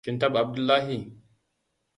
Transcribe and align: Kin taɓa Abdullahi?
Kin 0.03 0.15
taɓa 0.19 0.39
Abdullahi? 0.43 0.97